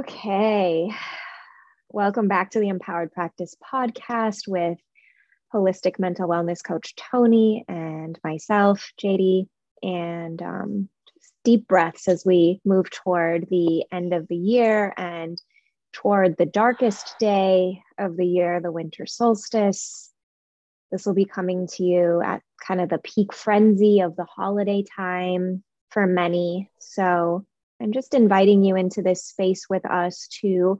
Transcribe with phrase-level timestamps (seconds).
[0.00, 0.90] Okay.
[1.90, 4.78] Welcome back to the Empowered Practice podcast with
[5.52, 9.46] holistic mental wellness coach Tony and myself, JD,
[9.82, 10.88] and um,
[11.44, 15.38] deep breaths as we move toward the end of the year and
[15.92, 20.10] toward the darkest day of the year, the winter solstice.
[20.90, 24.82] This will be coming to you at kind of the peak frenzy of the holiday
[24.96, 26.70] time for many.
[26.78, 27.44] So
[27.80, 30.78] I'm just inviting you into this space with us to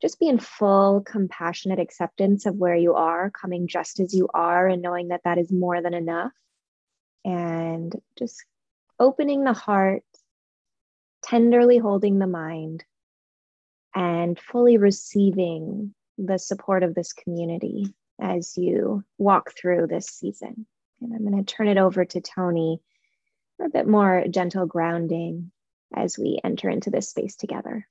[0.00, 4.66] just be in full compassionate acceptance of where you are, coming just as you are,
[4.66, 6.32] and knowing that that is more than enough.
[7.24, 8.44] And just
[8.98, 10.02] opening the heart,
[11.22, 12.84] tenderly holding the mind,
[13.94, 20.66] and fully receiving the support of this community as you walk through this season.
[21.00, 22.80] And I'm going to turn it over to Tony
[23.56, 25.52] for a bit more gentle grounding
[25.94, 27.86] as we enter into this space together.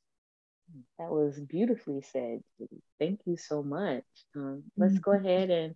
[0.99, 2.43] That was beautifully said.
[2.99, 4.03] Thank you so much.
[4.35, 5.25] Um, let's go mm-hmm.
[5.25, 5.75] ahead and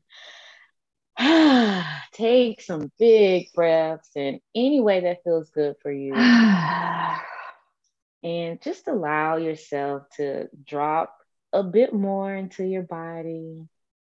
[2.13, 6.13] take some big breaths in any way that feels good for you.
[8.23, 11.15] and just allow yourself to drop
[11.53, 13.67] a bit more into your body.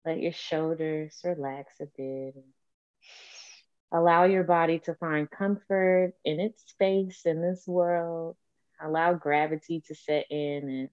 [0.04, 2.34] Let your shoulders relax a bit.
[3.92, 8.36] Allow your body to find comfort in its space in this world.
[8.82, 10.88] Allow gravity to set in and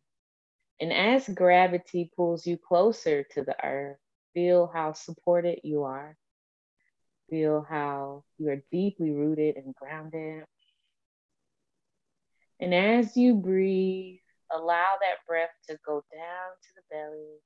[0.81, 3.97] and as gravity pulls you closer to the earth,
[4.33, 6.15] feel how supported you are.
[7.29, 10.45] Feel how you are deeply rooted and grounded.
[12.61, 14.19] And as you breathe,
[14.51, 17.39] allow that breath to go down to the belly.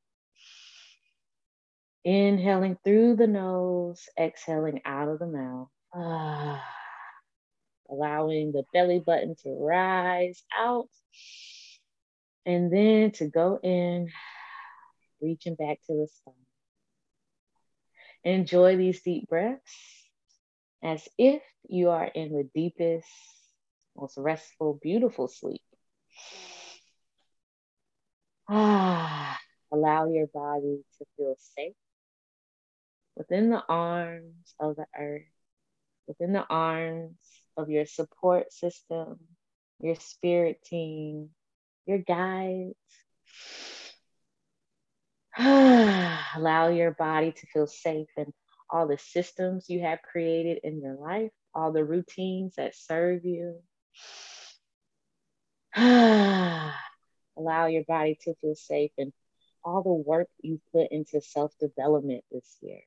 [2.06, 5.70] Inhaling through the nose, exhaling out of the mouth.
[5.94, 6.64] Ah.
[7.90, 10.90] Allowing the belly button to rise out
[12.46, 14.10] and then to go in,
[15.22, 16.34] reaching back to the spine.
[18.24, 20.08] Enjoy these deep breaths
[20.84, 23.08] as if you are in the deepest,
[23.96, 25.62] most restful, beautiful sleep.
[28.50, 29.40] Ah,
[29.72, 31.76] allow your body to feel safe
[33.16, 35.24] within the arms of the earth,
[36.08, 37.18] within the arms
[37.58, 39.20] of your support system,
[39.80, 41.30] your spirit team,
[41.86, 42.76] your guides.
[46.36, 48.34] Allow your body to feel safe and
[48.70, 53.60] all the systems you have created in your life, all the routines that serve you.
[55.76, 59.12] Allow your body to feel safe and
[59.64, 62.82] all the work you put into self development this year,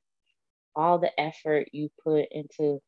[0.76, 2.80] all the effort you put into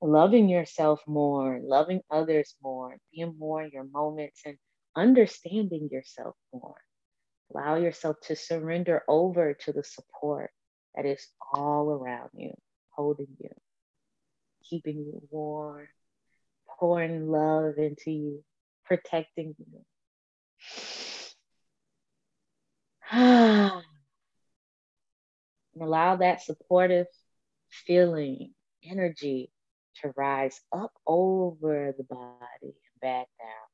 [0.00, 4.56] loving yourself more, loving others more, being more in your moments and
[4.96, 6.80] understanding yourself more.
[7.52, 10.50] Allow yourself to surrender over to the support
[10.94, 12.54] that is all around you,
[12.90, 13.50] holding you,
[14.70, 15.88] keeping you warm,
[16.78, 18.44] pouring love into you,
[18.84, 19.80] protecting you.
[23.12, 23.82] and
[25.82, 27.06] allow that supportive
[27.86, 28.52] feeling,
[28.84, 29.50] energy
[30.02, 33.72] to rise up over the body and back down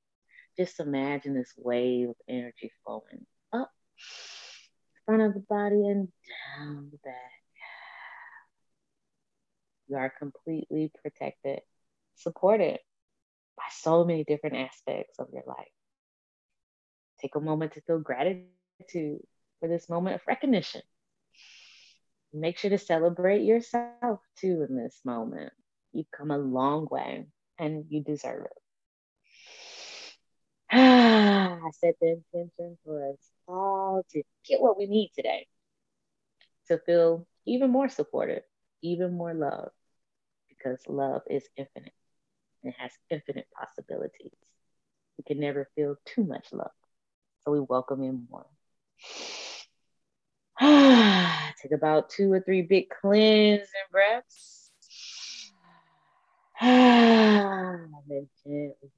[0.58, 3.70] just imagine this wave of energy flowing up
[5.06, 6.08] front of the body and
[6.58, 7.14] down the back.
[9.86, 11.60] You are completely protected,
[12.16, 12.80] supported
[13.56, 15.68] by so many different aspects of your life.
[17.22, 19.22] Take a moment to feel gratitude
[19.60, 20.82] for this moment of recognition.
[22.32, 25.52] Make sure to celebrate yourself too in this moment.
[25.92, 27.26] You've come a long way
[27.58, 28.62] and you deserve it.
[30.70, 33.18] I set the intention for us
[33.48, 35.46] all to get what we need today
[36.68, 38.42] to feel even more supported,
[38.82, 39.70] even more love,
[40.48, 41.92] because love is infinite.
[42.64, 44.32] and has infinite possibilities.
[45.16, 46.70] We can never feel too much love.
[47.44, 48.46] So we welcome in more.
[51.62, 54.70] Take about two or three big cleansing breaths.
[56.60, 58.90] then gently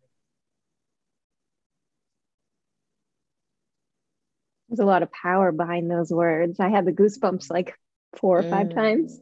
[4.69, 6.61] There's a lot of power behind those words.
[6.61, 7.75] I had the goosebumps like
[8.17, 8.75] four or five mm.
[8.75, 9.19] times.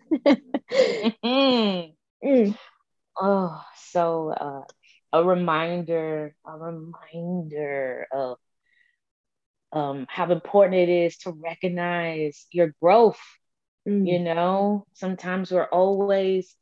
[2.23, 2.59] mm.
[3.21, 4.61] Oh, so uh,
[5.13, 8.37] a reminder, a reminder of
[9.73, 13.21] um, how important it is to recognize your growth.
[13.87, 14.07] Mm.
[14.07, 16.55] You know, sometimes we're always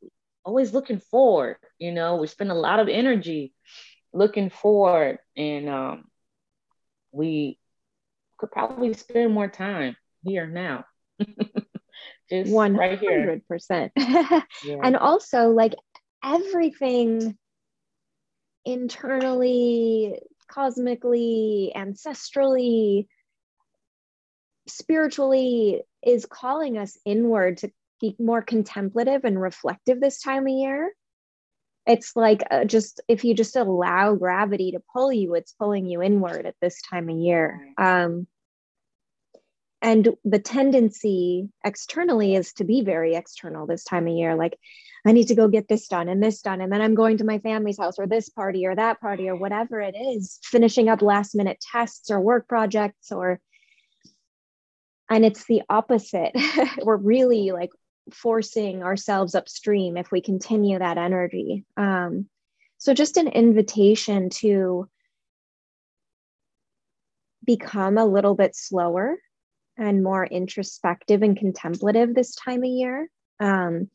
[0.43, 1.57] always looking forward.
[1.77, 3.53] You know, we spend a lot of energy
[4.13, 6.05] looking forward, and um,
[7.11, 7.59] we
[8.37, 10.85] could probably spend more time here now.
[12.29, 12.77] Just 100%.
[12.77, 13.41] right here.
[13.97, 14.77] yeah.
[14.83, 15.75] And also, like
[16.23, 17.37] everything
[18.65, 23.07] internally, cosmically, ancestrally,
[24.67, 30.91] spiritually is calling us inward to be more contemplative and reflective this time of year.
[31.85, 36.01] It's like uh, just if you just allow gravity to pull you, it's pulling you
[36.01, 37.73] inward at this time of year.
[37.77, 38.27] Um,
[39.81, 44.35] and the tendency externally is to be very external this time of year.
[44.35, 44.57] Like,
[45.07, 46.59] I need to go get this done and this done.
[46.59, 49.37] And then I'm going to my family's house or this party or that party or
[49.37, 53.39] whatever it is, finishing up last minute tests or work projects or
[55.09, 56.33] and it's the opposite.
[56.83, 57.69] We're really like
[58.11, 61.63] forcing ourselves upstream if we continue that energy.
[61.77, 62.27] Um,
[62.77, 64.89] so just an invitation to
[67.45, 69.17] become a little bit slower
[69.77, 73.09] and more introspective and contemplative this time of year.
[73.39, 73.89] Um,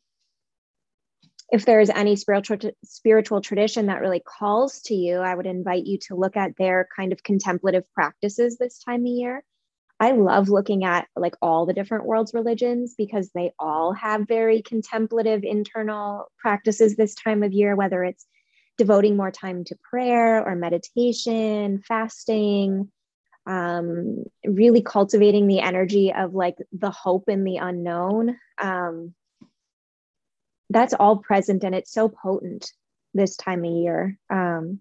[1.53, 5.85] if there is any spiritual spiritual tradition that really calls to you i would invite
[5.85, 9.45] you to look at their kind of contemplative practices this time of year
[10.03, 14.61] I love looking at like all the different world's religions because they all have very
[14.61, 18.27] contemplative internal practices this time of year, whether it's
[18.79, 22.91] devoting more time to prayer or meditation, fasting,
[23.47, 28.37] um, really cultivating the energy of like the hope in the unknown.
[28.61, 29.15] Um,
[30.73, 32.73] that's all present and it's so potent
[33.15, 34.19] this time of year.
[34.31, 34.81] Um,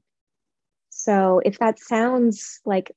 [0.90, 2.92] so if that sounds like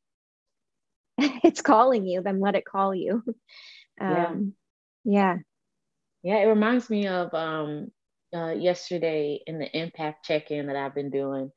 [1.18, 3.22] it's calling you, then let it call you.
[4.00, 4.54] Um,
[5.04, 5.36] yeah.
[6.24, 6.34] yeah.
[6.34, 6.42] Yeah.
[6.42, 7.92] It reminds me of um,
[8.34, 11.52] uh, yesterday in the impact check in that I've been doing.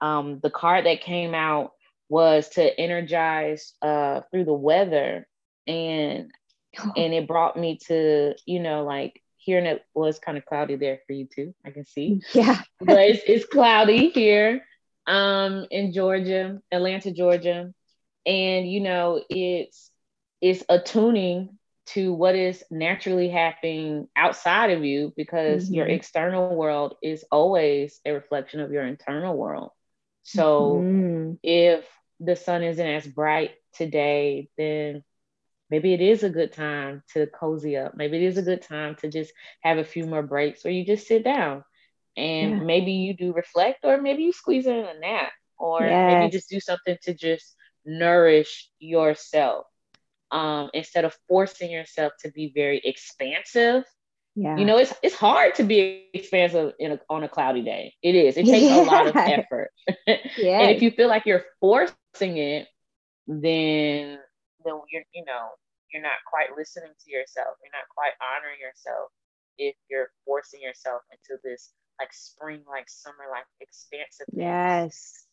[0.00, 1.72] Um, the card that came out
[2.08, 5.26] was to energize uh, through the weather.
[5.66, 6.30] And
[6.96, 11.00] and it brought me to, you know, like here it was kind of cloudy there
[11.06, 11.54] for you too.
[11.64, 12.22] I can see.
[12.34, 12.60] Yeah.
[12.80, 14.62] but it's, it's cloudy here
[15.06, 17.72] um, in Georgia, Atlanta, Georgia
[18.26, 19.90] and you know it's
[20.40, 25.74] it's attuning to what is naturally happening outside of you because mm-hmm.
[25.74, 29.70] your external world is always a reflection of your internal world
[30.22, 31.32] so mm-hmm.
[31.42, 31.84] if
[32.20, 35.02] the sun isn't as bright today then
[35.70, 38.94] maybe it is a good time to cozy up maybe it is a good time
[38.96, 41.64] to just have a few more breaks where you just sit down
[42.16, 42.64] and yeah.
[42.64, 46.14] maybe you do reflect or maybe you squeeze in a nap or yes.
[46.14, 49.66] maybe just do something to just nourish yourself
[50.30, 53.84] um, instead of forcing yourself to be very expansive.
[54.36, 54.56] Yeah.
[54.56, 57.94] You know, it's it's hard to be expansive in a, on a cloudy day.
[58.02, 58.36] It is.
[58.36, 58.80] It takes yeah.
[58.80, 59.70] a lot of effort.
[60.06, 60.14] yeah.
[60.60, 62.68] and if you feel like you're forcing it,
[63.26, 64.18] then
[64.64, 65.54] then you're you know
[65.92, 67.56] you're not quite listening to yourself.
[67.62, 69.10] You're not quite honoring yourself
[69.58, 74.26] if you're forcing yourself into this like spring, like summer, like expansive.
[74.32, 75.26] Yes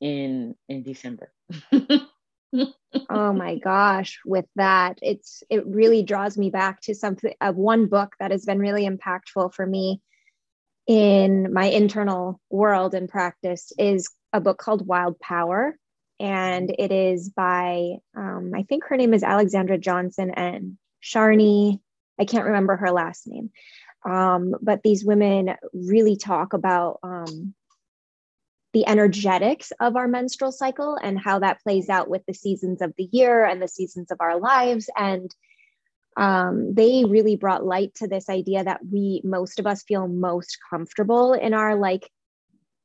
[0.00, 1.32] in in December.
[1.72, 7.58] oh my gosh, with that, it's it really draws me back to something of uh,
[7.58, 10.00] one book that has been really impactful for me
[10.86, 15.76] in my internal world and practice is a book called Wild Power.
[16.20, 21.80] And it is by, um, I think her name is Alexandra Johnson and Charnie.
[22.18, 23.50] I can't remember her last name.
[24.04, 27.54] Um, but these women really talk about um,
[28.74, 32.92] the energetics of our menstrual cycle and how that plays out with the seasons of
[32.98, 34.90] the year and the seasons of our lives.
[34.96, 35.34] And
[36.18, 40.58] um, they really brought light to this idea that we, most of us, feel most
[40.68, 42.10] comfortable in our like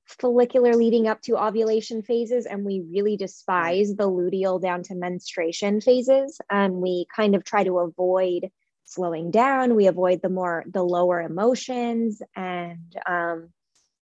[0.06, 2.46] follicular leading up to ovulation phases.
[2.46, 6.40] And we really despise the luteal down to menstruation phases.
[6.50, 8.52] And we kind of try to avoid
[8.86, 9.76] slowing down.
[9.76, 12.22] We avoid the more, the lower emotions.
[12.36, 13.50] And, um,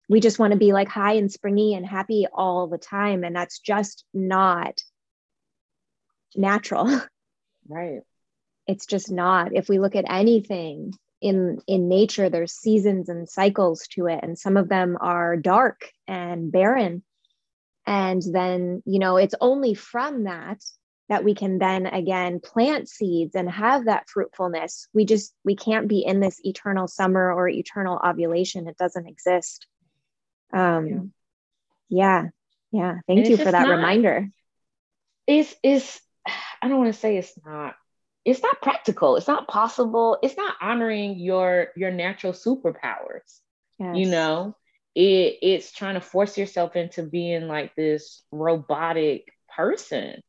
[0.09, 3.35] we just want to be like high and springy and happy all the time and
[3.35, 4.81] that's just not
[6.35, 7.01] natural
[7.69, 8.01] right
[8.67, 13.87] it's just not if we look at anything in in nature there's seasons and cycles
[13.91, 17.03] to it and some of them are dark and barren.
[17.85, 20.59] And then you know it's only from that
[21.09, 24.87] that we can then again plant seeds and have that fruitfulness.
[24.93, 28.67] We just we can't be in this eternal summer or eternal ovulation.
[28.67, 29.67] It doesn't exist.
[30.53, 31.13] Um
[31.89, 32.25] yeah.
[32.71, 34.29] yeah, thank you for that not, reminder.
[35.25, 35.99] It's is
[36.61, 37.75] i don't want to say it's not
[38.25, 43.39] it's not practical it's not possible it's not honoring your your natural superpowers
[43.79, 43.95] yes.
[43.95, 44.55] you know
[44.95, 50.21] it it's trying to force yourself into being like this robotic person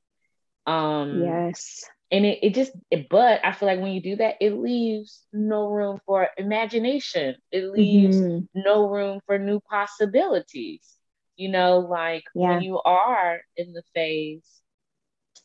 [0.67, 1.85] Um, yes.
[2.13, 5.23] And it, it just, it, but I feel like when you do that, it leaves
[5.33, 7.37] no room for imagination.
[7.53, 8.45] It leaves mm-hmm.
[8.55, 10.97] no room for new possibilities.
[11.37, 12.51] You know, like yeah.
[12.51, 14.60] when you are in the phase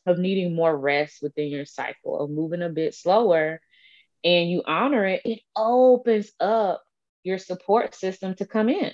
[0.05, 3.61] of needing more rest within your cycle, of moving a bit slower,
[4.23, 6.83] and you honor it, it opens up
[7.23, 8.91] your support system to come in.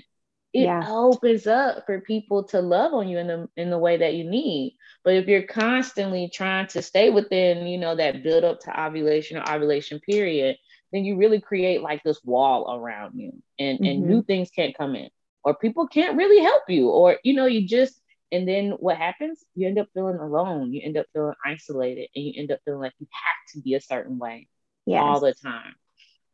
[0.54, 0.86] It yeah.
[0.86, 4.30] opens up for people to love on you in the in the way that you
[4.30, 4.78] need.
[5.04, 9.38] But if you're constantly trying to stay within, you know, that build up to ovulation
[9.38, 10.58] or ovulation period,
[10.92, 13.86] then you really create like this wall around you and, mm-hmm.
[13.86, 15.10] and new things can't come in
[15.44, 18.01] or people can't really help you or you know you just
[18.32, 22.26] and then what happens you end up feeling alone you end up feeling isolated and
[22.26, 24.48] you end up feeling like you have to be a certain way
[24.86, 25.02] yes.
[25.02, 25.76] all the time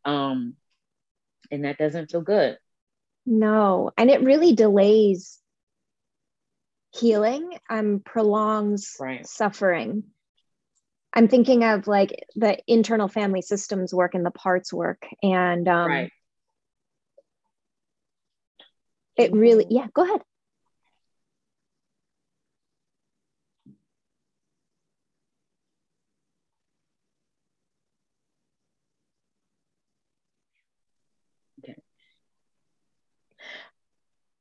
[0.05, 0.53] um
[1.51, 2.57] and that doesn't feel good
[3.25, 5.39] no and it really delays
[6.95, 9.25] healing and prolongs right.
[9.27, 10.03] suffering
[11.13, 15.87] i'm thinking of like the internal family systems work and the parts work and um
[15.87, 16.11] right.
[19.17, 20.21] it really yeah go ahead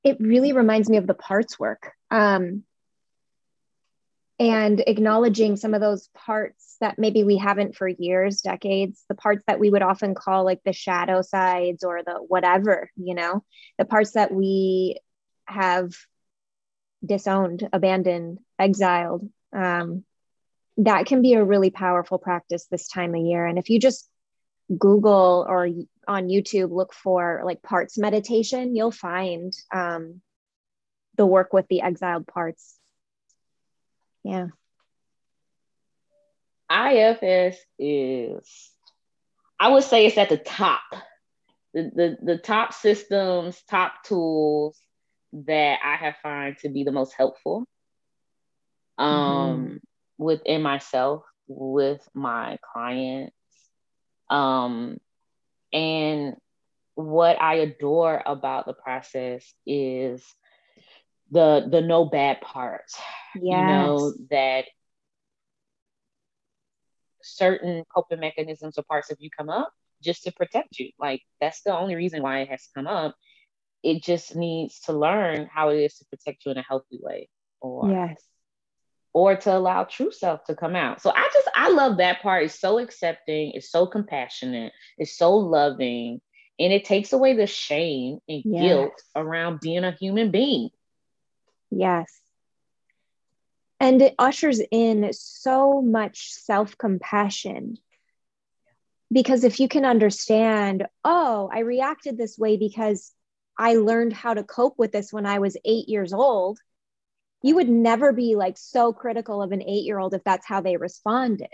[0.06, 2.62] it really reminds me of the parts work um,
[4.38, 9.42] and acknowledging some of those parts that maybe we haven't for years decades the parts
[9.48, 13.42] that we would often call like the shadow sides or the whatever you know
[13.78, 14.96] the parts that we
[15.46, 15.92] have
[17.04, 20.04] disowned abandoned exiled um,
[20.76, 23.46] that can be a really powerful practice this time of year.
[23.46, 24.08] And if you just
[24.76, 25.68] google or
[26.08, 30.20] on YouTube, look for like parts meditation, you'll find um,
[31.16, 32.78] the work with the exiled parts.
[34.22, 34.48] Yeah.
[36.70, 38.70] IFS is,
[39.58, 40.82] I would say it's at the top.
[41.74, 44.78] The, the, the top systems, top tools
[45.32, 47.66] that I have found to be the most helpful
[48.98, 49.76] um, mm-hmm.
[50.18, 53.35] within myself, with my clients.
[54.30, 54.98] Um,
[55.72, 56.36] and
[56.94, 60.24] what I adore about the process is
[61.30, 62.98] the the no bad parts.
[63.34, 63.44] Yes.
[63.44, 64.64] You know that
[67.22, 70.90] certain coping mechanisms or parts of you come up just to protect you.
[70.98, 73.14] Like that's the only reason why it has come up.
[73.82, 77.28] It just needs to learn how it is to protect you in a healthy way.
[77.60, 78.22] Or yes
[79.16, 81.00] or to allow true self to come out.
[81.00, 82.44] So I just I love that part.
[82.44, 86.20] It's so accepting, it's so compassionate, it's so loving,
[86.58, 88.62] and it takes away the shame and yes.
[88.62, 90.68] guilt around being a human being.
[91.70, 92.12] Yes.
[93.80, 97.78] And it ushers in so much self-compassion.
[99.10, 103.12] Because if you can understand, oh, I reacted this way because
[103.56, 106.58] I learned how to cope with this when I was 8 years old
[107.46, 110.60] you would never be like so critical of an eight year old if that's how
[110.60, 111.48] they responded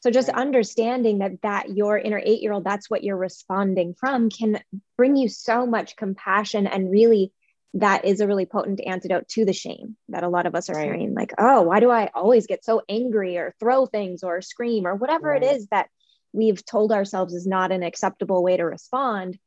[0.00, 0.36] so just right.
[0.36, 4.60] understanding that that your inner eight year old that's what you're responding from can
[4.96, 7.32] bring you so much compassion and really
[7.74, 10.74] that is a really potent antidote to the shame that a lot of us are
[10.74, 10.84] right.
[10.84, 14.86] hearing like oh why do i always get so angry or throw things or scream
[14.86, 15.42] or whatever right.
[15.42, 15.88] it is that
[16.32, 19.38] we've told ourselves is not an acceptable way to respond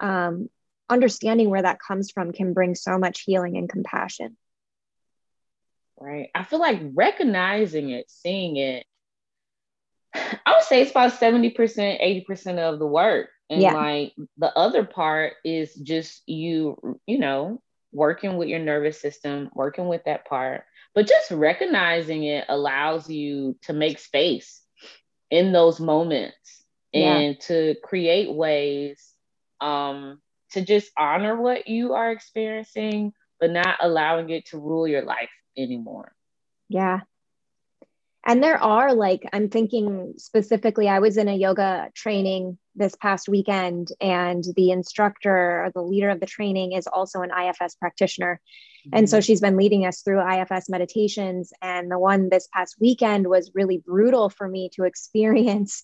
[0.00, 0.48] um,
[0.88, 4.36] understanding where that comes from can bring so much healing and compassion
[6.02, 6.30] right?
[6.34, 8.84] I feel like recognizing it, seeing it,
[10.14, 13.30] I would say it's about 70%, 80% of the work.
[13.48, 13.74] And yeah.
[13.74, 17.60] like the other part is just you, you know,
[17.92, 20.64] working with your nervous system, working with that part.
[20.94, 24.62] But just recognizing it allows you to make space
[25.30, 27.16] in those moments yeah.
[27.16, 29.12] and to create ways
[29.60, 30.20] um,
[30.52, 35.30] to just honor what you are experiencing, but not allowing it to rule your life
[35.56, 36.14] anymore.
[36.68, 37.00] Yeah.
[38.24, 43.28] And there are like, I'm thinking specifically, I was in a yoga training this past
[43.28, 48.40] weekend, and the instructor or the leader of the training is also an IFS practitioner.
[48.86, 48.98] Mm-hmm.
[48.98, 49.24] And so mm-hmm.
[49.24, 51.52] she's been leading us through IFS meditations.
[51.60, 55.82] And the one this past weekend was really brutal for me to experience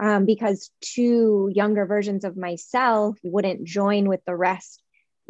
[0.00, 4.80] um, because two younger versions of myself wouldn't join with the rest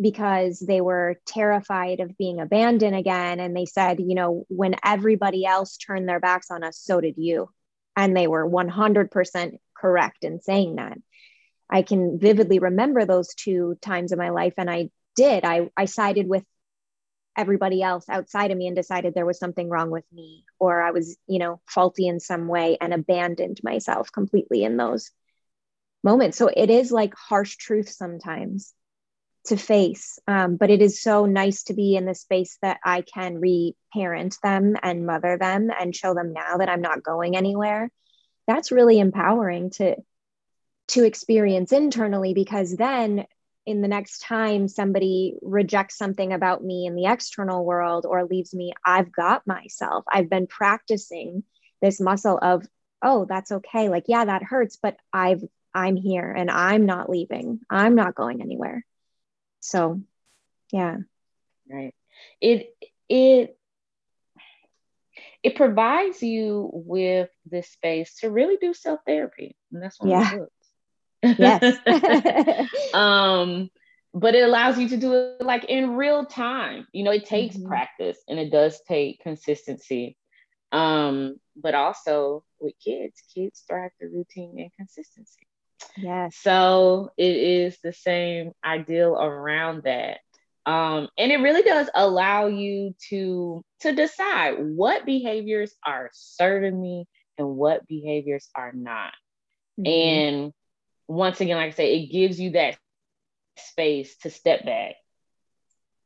[0.01, 3.39] because they were terrified of being abandoned again.
[3.41, 7.17] And they said, you know, when everybody else turned their backs on us, so did
[7.19, 7.51] you.
[7.97, 10.97] And they were 100% correct in saying that.
[11.69, 14.55] I can vividly remember those two times in my life.
[14.57, 16.45] And I did, I, I sided with
[17.37, 20.91] everybody else outside of me and decided there was something wrong with me or I
[20.91, 25.11] was, you know, faulty in some way and abandoned myself completely in those
[26.03, 26.39] moments.
[26.39, 28.75] So it is like harsh truth sometimes
[29.47, 30.19] to face.
[30.27, 34.37] Um, but it is so nice to be in the space that I can reparent
[34.43, 37.91] them and mother them and show them now that I'm not going anywhere.
[38.47, 39.97] That's really empowering to
[40.89, 43.25] to experience internally because then
[43.65, 48.53] in the next time somebody rejects something about me in the external world or leaves
[48.53, 50.05] me, I've got myself.
[50.11, 51.45] I've been practicing
[51.81, 52.67] this muscle of,
[53.03, 53.89] oh, that's okay.
[53.89, 55.43] Like, yeah, that hurts, but I've
[55.73, 57.61] I'm here and I'm not leaving.
[57.71, 58.85] I'm not going anywhere.
[59.61, 60.01] So,
[60.73, 60.97] yeah.
[61.71, 61.95] Right.
[62.41, 62.75] It
[63.09, 63.57] it
[65.43, 70.37] it provides you with this space to really do self therapy, and that's one yeah.
[71.23, 72.69] yes.
[72.95, 73.71] um,
[74.13, 76.87] but it allows you to do it like in real time.
[76.93, 77.69] You know, it takes mm-hmm.
[77.69, 80.17] practice and it does take consistency.
[80.73, 85.47] Um, but also with kids, kids thrive through routine and consistency.
[85.97, 86.37] Yes.
[86.37, 90.19] So it is the same ideal around that.
[90.67, 97.07] Um, and it really does allow you to to decide what behaviors are serving me
[97.39, 99.13] and what behaviors are not.
[99.79, 99.87] Mm-hmm.
[99.87, 100.53] And
[101.09, 102.79] once again, like I say, it gives you that
[103.57, 104.97] space to step back,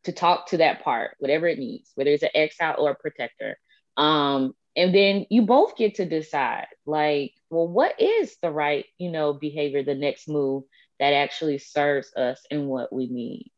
[0.04, 3.58] to talk to that part, whatever it needs, whether it's an exile or a protector.
[3.96, 9.10] Um, and then you both get to decide, like, well, what is the right, you
[9.10, 10.64] know, behavior, the next move
[10.98, 13.50] that actually serves us and what we need.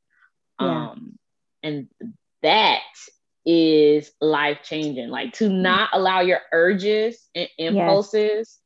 [0.60, 0.90] Yeah.
[0.90, 1.18] Um,
[1.62, 1.88] and
[2.42, 2.82] that
[3.44, 5.08] is life changing.
[5.08, 8.58] Like to not allow your urges and impulses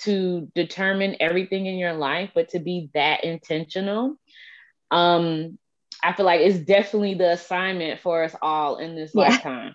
[0.00, 4.16] to determine everything in your life, but to be that intentional.
[4.90, 5.58] Um,
[6.02, 9.28] I feel like it's definitely the assignment for us all in this yeah.
[9.28, 9.74] lifetime.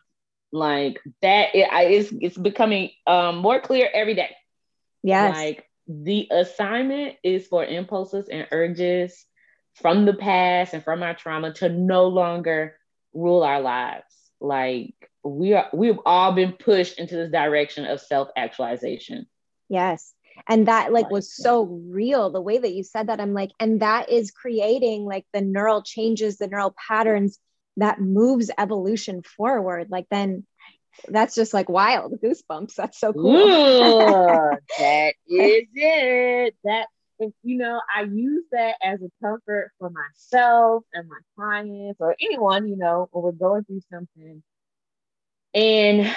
[0.55, 4.29] Like that, it, I, it's it's becoming um, more clear every day.
[5.03, 5.35] Yes.
[5.35, 9.25] Like the assignment is for impulses and urges
[9.73, 12.77] from the past and from our trauma to no longer
[13.13, 14.05] rule our lives.
[14.39, 19.25] Like we are, we've all been pushed into this direction of self actualization.
[19.67, 20.13] Yes
[20.47, 23.81] and that like was so real the way that you said that i'm like and
[23.81, 27.39] that is creating like the neural changes the neural patterns
[27.77, 30.45] that moves evolution forward like then
[31.09, 36.87] that's just like wild goosebumps that's so cool Ooh, that is it that
[37.43, 42.67] you know i use that as a comfort for myself and my clients or anyone
[42.67, 44.41] you know when we're going through something
[45.53, 46.13] and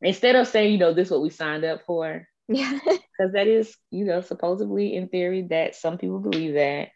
[0.00, 2.78] instead of saying you know this is what we signed up for yeah.
[2.82, 6.88] Because that is, you know, supposedly in theory that some people believe that.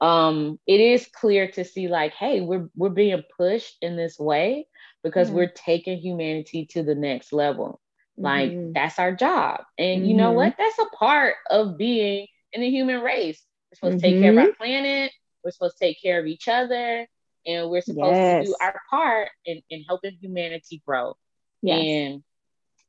[0.00, 4.66] Um, it is clear to see like, hey, we're we're being pushed in this way
[5.02, 5.36] because mm-hmm.
[5.36, 7.80] we're taking humanity to the next level.
[8.16, 8.72] Like mm-hmm.
[8.72, 9.62] that's our job.
[9.76, 10.10] And mm-hmm.
[10.10, 10.36] you know mm-hmm.
[10.36, 10.54] what?
[10.58, 13.42] That's a part of being in the human race.
[13.70, 14.56] We're supposed to take care of our mm-hmm.
[14.56, 15.12] planet,
[15.44, 17.06] we're supposed to take care of each other,
[17.46, 18.44] and we're supposed yes.
[18.44, 21.16] to do our part in, in helping humanity grow.
[21.62, 21.80] Yes.
[21.80, 22.22] And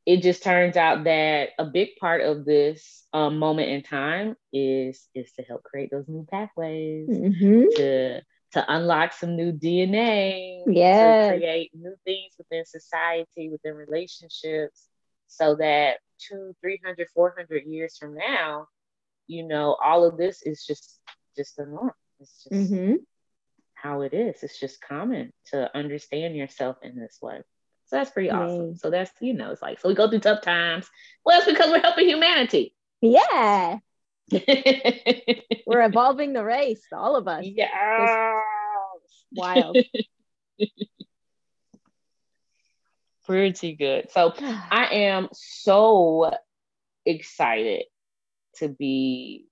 [0.09, 5.07] it just turns out that a big part of this um, moment in time is
[5.13, 7.65] is to help create those new pathways mm-hmm.
[7.75, 8.19] to
[8.53, 14.87] to unlock some new DNA, yeah, to create new things within society, within relationships,
[15.27, 18.65] so that two, 300, 400 years from now,
[19.27, 20.99] you know, all of this is just
[21.37, 21.91] just the norm.
[22.19, 22.95] It's just mm-hmm.
[23.75, 24.41] how it is.
[24.41, 27.43] It's just common to understand yourself in this way.
[27.89, 28.75] So that's pretty awesome.
[28.75, 30.87] So that's, you know, it's like, so we go through tough times.
[31.25, 32.75] Well, it's because we're helping humanity.
[33.01, 33.79] Yeah.
[34.31, 37.45] we're evolving the race, all of us.
[37.47, 38.41] Yeah.
[39.33, 39.77] Wild.
[43.25, 44.11] pretty good.
[44.11, 46.31] So I am so
[47.07, 47.85] excited
[48.57, 49.47] to be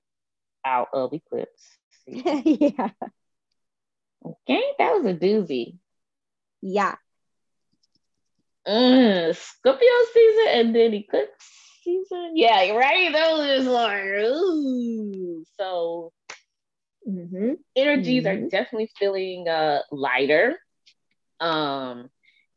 [0.64, 1.64] out of eclipse.
[2.06, 2.92] yeah.
[4.24, 5.78] Okay, that was a doozy.
[6.62, 6.98] Yeah
[8.68, 12.32] uh, Scorpio season and then eclipse season.
[12.36, 13.12] Yeah, right.
[13.14, 15.44] That was just like, ooh.
[15.58, 16.12] So
[17.08, 17.54] mm-hmm.
[17.76, 18.46] energies mm-hmm.
[18.46, 20.58] are definitely feeling uh lighter.
[21.40, 22.10] Um,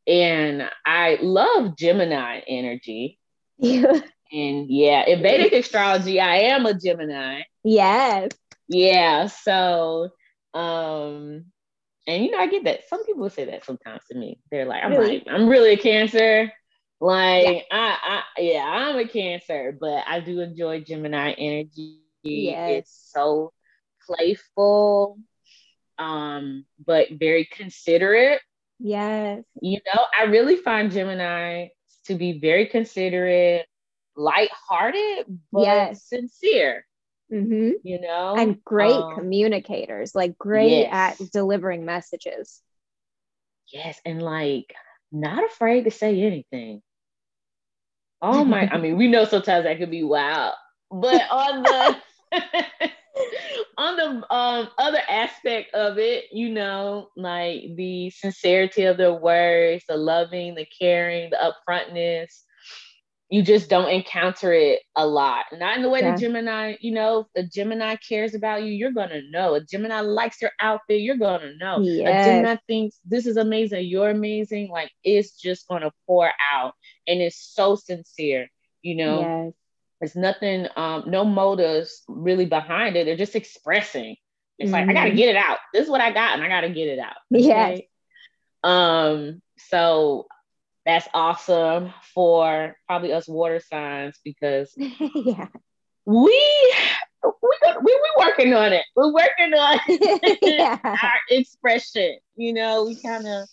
[0.06, 3.18] and I love Gemini energy.
[3.58, 4.00] Yeah.
[4.32, 7.42] And yeah, in Vedic astrology, I am a Gemini.
[7.64, 8.30] Yes.
[8.68, 9.26] Yeah.
[9.26, 10.10] So
[10.54, 11.46] um
[12.10, 12.88] and you know, I get that.
[12.88, 14.40] Some people say that sometimes to me.
[14.50, 15.18] They're like, I'm really?
[15.18, 16.52] like, I'm really a cancer.
[17.00, 17.62] Like, yeah.
[17.70, 22.00] I, I, yeah, I'm a cancer, but I do enjoy Gemini energy.
[22.22, 22.70] Yes.
[22.70, 23.52] It's so
[24.06, 25.18] playful,
[25.98, 28.40] um, but very considerate.
[28.78, 29.44] Yes.
[29.62, 31.68] You know, I really find Gemini
[32.06, 33.66] to be very considerate,
[34.16, 36.04] light-hearted, but yes.
[36.04, 36.86] sincere.
[37.32, 37.70] Mm-hmm.
[37.82, 41.20] You know, and great um, communicators, like great yes.
[41.20, 42.60] at delivering messages.
[43.72, 44.74] Yes, and like
[45.12, 46.82] not afraid to say anything.
[48.22, 50.54] Oh my, I mean, we know sometimes that could be wild,
[50.90, 51.96] but on the
[53.78, 59.84] on the um, other aspect of it, you know, like the sincerity of their words,
[59.88, 61.36] the loving, the caring, the
[61.68, 62.42] upfrontness,
[63.30, 65.44] you just don't encounter it a lot.
[65.52, 66.12] Not in the way yeah.
[66.12, 69.54] the Gemini, you know, if a Gemini cares about you, you're gonna know.
[69.54, 71.78] A Gemini likes your outfit, you're gonna know.
[71.80, 72.26] Yes.
[72.26, 74.68] A Gemini thinks this is amazing, you're amazing.
[74.68, 76.74] Like it's just gonna pour out,
[77.06, 78.48] and it's so sincere.
[78.82, 79.54] You know, yes.
[80.00, 83.04] there's nothing, um, no motives really behind it.
[83.04, 84.16] They're just expressing.
[84.58, 84.72] It's mm-hmm.
[84.72, 85.18] like I gotta mm-hmm.
[85.18, 85.58] get it out.
[85.72, 87.16] This is what I got, and I gotta get it out.
[87.30, 87.80] Yes.
[88.64, 89.40] Um.
[89.68, 90.26] So
[90.86, 95.48] that's awesome for probably us water signs because yeah.
[96.06, 96.74] we
[97.22, 98.84] we we we working on it.
[98.96, 99.78] We're working on
[100.42, 100.78] yeah.
[100.84, 102.18] our expression.
[102.36, 103.48] You know, we kind of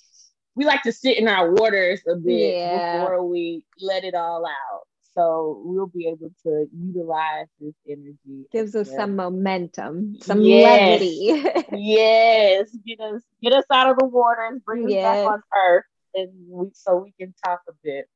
[0.56, 3.00] we like to sit in our waters a bit yeah.
[3.00, 4.82] before we let it all out.
[5.14, 8.46] So we'll be able to utilize this energy.
[8.52, 11.02] Gives us some momentum, some yes.
[11.02, 11.66] levity.
[11.72, 15.86] yes, get us get us out of the waters, bring us back on earth
[16.18, 18.08] and we so we can talk a bit.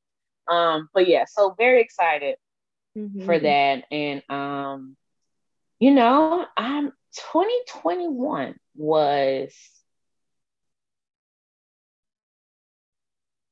[0.47, 2.35] Um, but yeah, so very excited
[2.97, 3.25] mm-hmm.
[3.25, 3.83] for that.
[3.91, 4.97] And um,
[5.79, 6.91] you know, I'm
[7.31, 9.53] 2021 was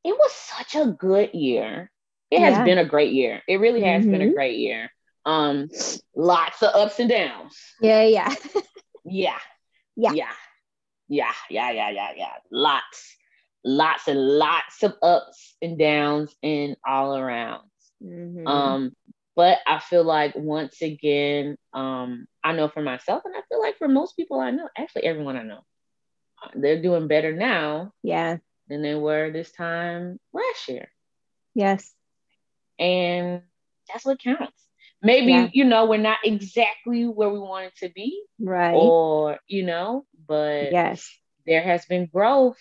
[0.03, 1.91] it was such a good year.
[2.31, 2.51] It yeah.
[2.51, 3.41] has been a great year.
[3.47, 4.12] It really has mm-hmm.
[4.12, 4.33] been a mm-hmm.
[4.33, 4.91] great year.
[5.25, 5.69] Um,
[6.15, 7.57] lots of ups and downs.
[7.81, 8.33] Yeah, yeah.
[9.05, 9.38] yeah.
[9.95, 10.12] Yeah.
[10.13, 10.31] Yeah.
[11.09, 12.33] Yeah, yeah, yeah, yeah, yeah.
[12.51, 13.17] Lots
[13.63, 17.63] lots and lots of ups and downs and all around.
[18.03, 18.47] Mm-hmm.
[18.47, 18.91] Um,
[19.35, 23.77] but I feel like once again, um, I know for myself, and I feel like
[23.77, 25.61] for most people I know, actually everyone I know,
[26.43, 27.93] uh, they're doing better now.
[28.03, 28.37] Yeah.
[28.67, 30.89] Than they were this time last year.
[31.55, 31.91] Yes.
[32.77, 33.41] And
[33.91, 34.53] that's what counts.
[35.01, 35.47] Maybe, yeah.
[35.53, 38.21] you know, we're not exactly where we wanted to be.
[38.39, 38.75] Right.
[38.75, 41.09] Or, you know, but yes,
[41.45, 42.59] there has been growth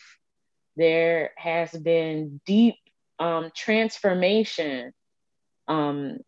[0.78, 2.76] there has been deep
[3.18, 4.92] um, transformation.
[5.66, 6.18] Um,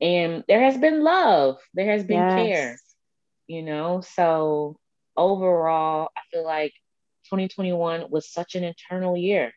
[0.00, 2.34] and there has been love, there has been yes.
[2.34, 2.78] care,
[3.46, 4.00] you know.
[4.00, 4.76] So
[5.16, 6.72] overall, I feel like
[7.26, 9.52] 2021 was such an internal year.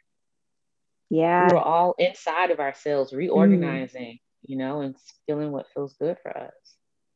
[1.10, 1.48] Yeah.
[1.48, 4.20] We were all inside of ourselves, reorganizing, mm.
[4.44, 6.54] you know, and feeling what feels good for us.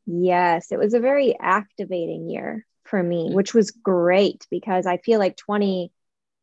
[0.06, 3.34] Yes, it was a very activating year for me, mm-hmm.
[3.34, 5.92] which was great because I feel like 20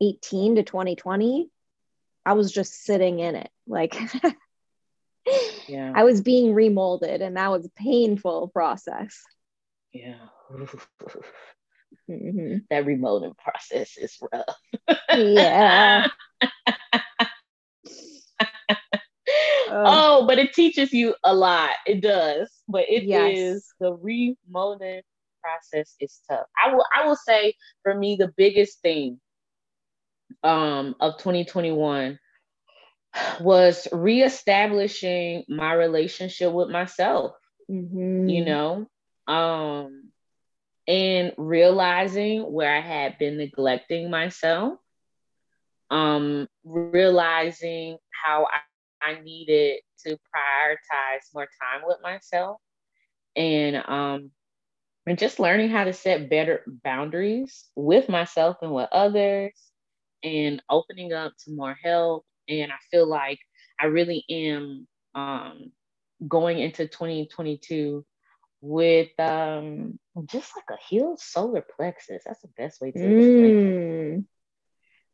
[0.01, 1.49] 18 to 2020,
[2.25, 3.49] I was just sitting in it.
[3.67, 3.95] Like,
[5.67, 5.93] yeah.
[5.95, 9.21] I was being remolded, and that was a painful process.
[9.93, 10.15] Yeah.
[12.10, 12.57] mm-hmm.
[12.69, 14.57] That remolding process is rough.
[15.13, 16.07] yeah.
[19.69, 21.71] oh, but it teaches you a lot.
[21.86, 22.51] It does.
[22.67, 23.38] But it yes.
[23.38, 25.01] is the remolding
[25.41, 26.45] process is tough.
[26.63, 29.19] I will I will say for me the biggest thing
[30.43, 32.19] um, of 2021
[33.39, 37.33] was reestablishing my relationship with myself.
[37.69, 38.29] Mm-hmm.
[38.29, 38.87] You know,
[39.27, 40.11] um,
[40.87, 44.79] and realizing where I had been neglecting myself,
[45.91, 52.57] um, realizing how I, I needed to prioritize more time with myself,
[53.35, 54.31] and um,
[55.05, 59.51] and just learning how to set better boundaries with myself and with others,
[60.23, 62.25] and opening up to more help.
[62.49, 63.39] And I feel like
[63.80, 65.71] I really am um,
[66.27, 68.06] going into 2022
[68.62, 72.23] with um, just like a healed solar plexus.
[72.25, 74.25] That's the best way to mm.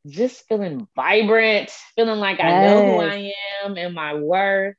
[0.06, 2.48] Just feeling vibrant, feeling like yes.
[2.48, 4.76] I know who I am and my worth,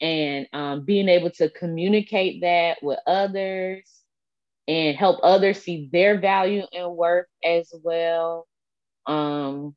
[0.00, 3.88] and um, being able to communicate that with others
[4.68, 8.46] and help others see their value and worth as well.
[9.06, 9.74] Um,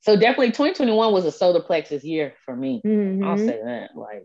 [0.00, 2.82] so definitely 2021 was a solar plexus year for me.
[2.84, 3.24] Mm-hmm.
[3.24, 3.90] I'll say that.
[3.96, 4.24] Like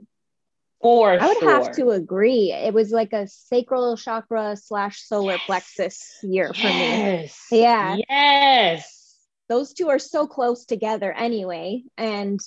[0.81, 1.49] for I would sure.
[1.49, 2.51] have to agree.
[2.51, 5.41] It was like a sacral chakra slash solar yes.
[5.45, 6.79] plexus year for me.
[6.79, 7.47] yes.
[7.51, 7.61] me.
[7.61, 7.97] Yeah.
[8.09, 9.15] Yes.
[9.49, 11.83] Those two are so close together anyway.
[11.97, 12.39] And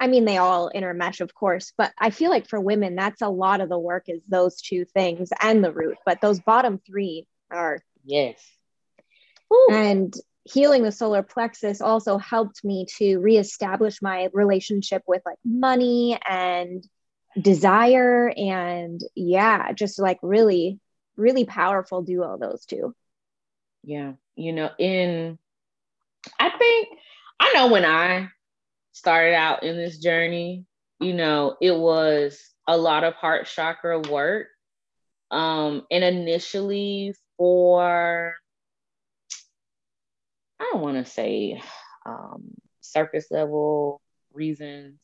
[0.00, 3.28] I mean, they all intermesh, of course, but I feel like for women, that's a
[3.28, 5.96] lot of the work is those two things and the root.
[6.04, 7.80] But those bottom three are.
[8.04, 8.40] Yes.
[9.50, 9.68] Woo.
[9.70, 10.14] And
[10.50, 16.86] healing the solar plexus also helped me to reestablish my relationship with like money and
[17.40, 20.80] desire and yeah just like really
[21.16, 22.94] really powerful duo those two.
[23.84, 25.38] Yeah you know in
[26.38, 26.88] i think
[27.40, 28.28] i know when i
[28.92, 30.64] started out in this journey
[31.00, 34.46] you know it was a lot of heart chakra work
[35.30, 38.34] um and initially for
[40.60, 41.60] I don't want to say
[42.06, 44.00] um, surface level
[44.32, 45.00] reasons.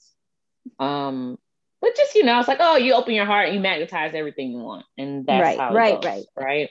[0.79, 1.38] Um,
[1.81, 4.53] but just, you know, it's like, oh, you open your heart and you magnetize everything
[4.53, 4.87] you want.
[4.97, 6.71] And that's right, how it right, goes, right, right.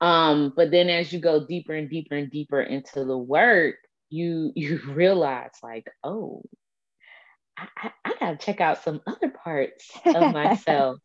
[0.00, 3.76] Um, but then as you go deeper and deeper and deeper into the work,
[4.10, 6.42] you you realize like, oh,
[7.56, 10.98] I, I, I gotta check out some other parts of myself.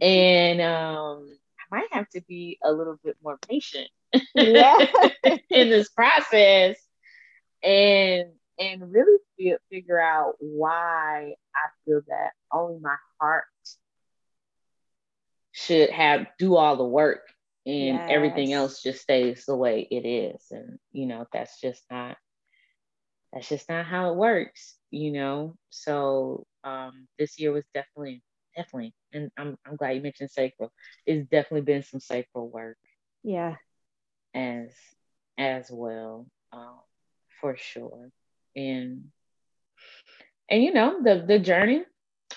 [0.00, 1.38] and um
[1.72, 3.88] I might have to be a little bit more patient
[4.34, 4.86] yeah.
[5.50, 6.76] in this process
[7.62, 13.44] and and really feel, figure out why I feel that only my heart
[15.52, 17.20] should have do all the work
[17.66, 18.08] and yes.
[18.10, 20.42] everything else just stays the way it is.
[20.50, 22.16] And you know that's just not
[23.32, 25.56] that's just not how it works you know?
[25.70, 28.22] So um this year was definitely
[28.56, 30.72] definitely and i'm, I'm glad you mentioned sacral.
[31.04, 32.78] It's definitely been some sacral work.
[33.22, 33.56] Yeah
[34.36, 34.70] as
[35.38, 36.78] as well um,
[37.40, 38.10] for sure.
[38.54, 39.06] And
[40.50, 41.84] and you know the the journey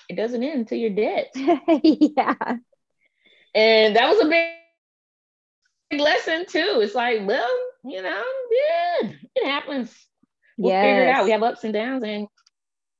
[0.08, 1.28] it doesn't end until you're dead.
[1.82, 2.34] Yeah.
[3.52, 4.46] And that was a big,
[5.90, 6.80] big lesson too.
[6.82, 7.50] It's like well
[7.84, 9.94] you know yeah it happens.
[10.56, 10.84] We'll yes.
[10.84, 11.24] figure it out.
[11.24, 12.28] We have ups and downs and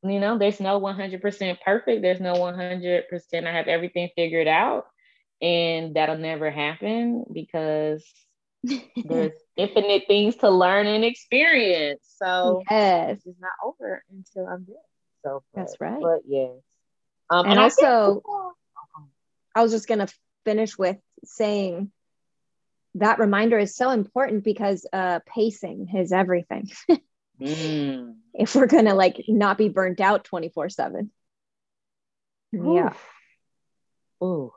[0.03, 2.03] you know there's no 100% perfect.
[2.03, 4.87] There's no 100% i have everything figured out
[5.43, 8.05] and that'll never happen because
[8.63, 12.07] there's infinite things to learn and experience.
[12.17, 14.77] So yes, it's not over until I'm dead.
[15.25, 16.01] So but, that's right.
[16.01, 16.51] But yes,
[17.31, 18.23] um, and, and also,
[19.55, 20.09] I, I was just gonna
[20.45, 21.91] finish with saying
[22.97, 26.71] that reminder is so important because uh, pacing is everything.
[27.41, 28.15] mm.
[28.35, 31.11] If we're gonna like not be burnt out twenty four seven.
[32.53, 32.95] Yeah.
[34.23, 34.53] Ooh,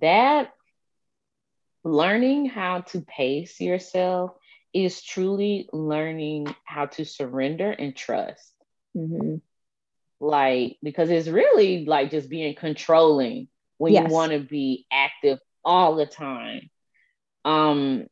[0.00, 0.52] that
[1.84, 4.32] learning how to pace yourself
[4.74, 8.52] is truly learning how to surrender and trust.
[8.96, 9.36] Mm-hmm.
[10.20, 14.08] Like, because it's really like just being controlling when yes.
[14.08, 16.70] you want to be active all the time.
[17.44, 18.06] Um,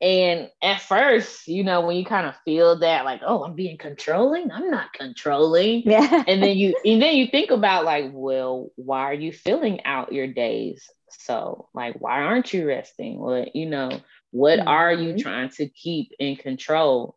[0.00, 3.78] and at first, you know, when you kind of feel that, like, oh, I'm being
[3.78, 5.82] controlling, I'm not controlling.
[5.86, 6.24] Yeah.
[6.26, 10.12] and then you and then you think about like, well, why are you filling out
[10.12, 13.18] your days so, like, why aren't you resting?
[13.18, 13.90] What, you know,
[14.30, 14.68] what mm-hmm.
[14.68, 15.20] are you mm-hmm.
[15.20, 17.16] trying to keep in control?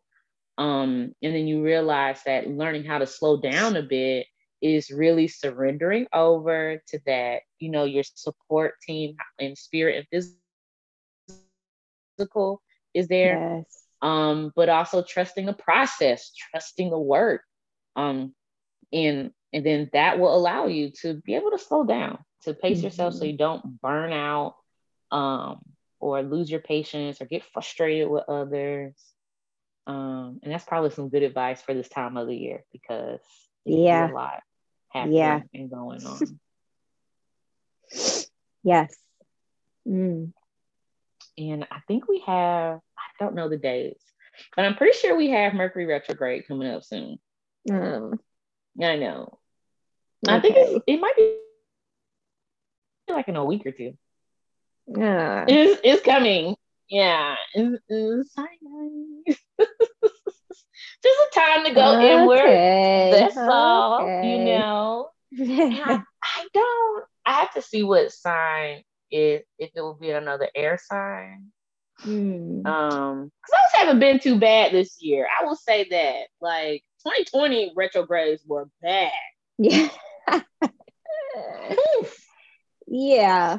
[0.58, 4.26] Um, and then you realize that learning how to slow down a bit
[4.60, 10.24] is really surrendering over to that, you know, your support team and spirit and
[12.18, 13.56] physical is there.
[13.58, 13.84] Yes.
[14.02, 17.42] Um, but also trusting the process, trusting the work.
[17.96, 18.34] Um,
[18.92, 22.78] and and then that will allow you to be able to slow down to pace
[22.78, 22.86] mm-hmm.
[22.86, 24.56] yourself so you don't burn out
[25.10, 25.60] um,
[25.98, 28.94] or lose your patience or get frustrated with others.
[29.86, 33.20] Um, and that's probably some good advice for this time of the year because
[33.64, 34.42] yeah, a lot
[34.88, 35.40] happening yeah.
[35.54, 36.40] and going on.
[38.62, 38.94] yes.
[39.86, 40.32] Mm.
[41.38, 44.04] And I think we have, I don't know the dates,
[44.54, 47.18] but I'm pretty sure we have Mercury retrograde coming up soon.
[47.68, 48.18] Mm.
[48.82, 49.38] I know.
[50.26, 50.36] Okay.
[50.36, 51.36] I think it might be
[53.12, 53.96] like in a week or two.
[54.86, 56.56] Yeah, it's, it's coming.
[56.88, 58.34] Yeah, it's, it's
[59.58, 62.12] just a time to go okay.
[62.12, 63.14] inward.
[63.14, 63.46] That's okay.
[63.46, 64.22] all.
[64.24, 65.10] You know.
[65.38, 67.04] I, I, don't.
[67.24, 71.52] I have to see what sign it if it will be another air sign.
[72.04, 72.66] Mm.
[72.66, 75.28] Um, because those haven't been too bad this year.
[75.38, 76.28] I will say that.
[76.40, 79.12] Like 2020 retrogrades were bad.
[79.58, 79.88] Yeah.
[82.90, 83.58] Yeah.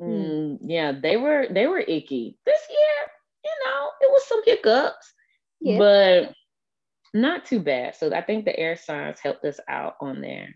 [0.00, 2.36] Mm, yeah, they were they were icky.
[2.44, 3.12] This year,
[3.44, 5.14] you know, it was some hiccups,
[5.60, 5.78] yeah.
[5.78, 6.34] but
[7.14, 7.96] not too bad.
[7.96, 10.48] So I think the air signs helped us out on there.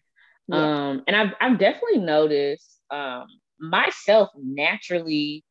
[0.48, 0.88] Yeah.
[0.88, 3.26] Um, and I've I've definitely noticed um
[3.58, 5.44] myself naturally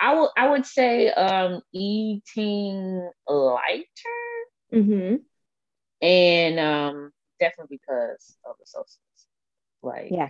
[0.00, 3.84] I would I would say um eating lighter.
[4.72, 5.16] Mm-hmm.
[6.02, 8.98] And um definitely because of the solstice.
[9.82, 10.28] Like yeah,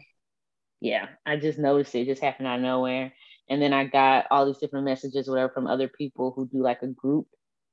[0.81, 3.13] yeah, I just noticed it just happened out of nowhere.
[3.49, 6.83] And then I got all these different messages, whatever, from other people who do like
[6.83, 7.27] a group